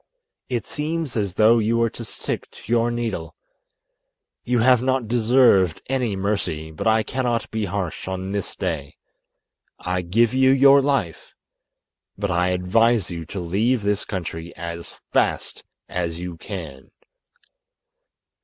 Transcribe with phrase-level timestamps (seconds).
[0.49, 3.35] It seems as though you were to stick to your needle.
[4.43, 8.95] You have not deserved any mercy, but I cannot be harsh on this day.
[9.77, 11.35] I give you your life,
[12.17, 16.89] but I advise you to leave this country as fast as you can."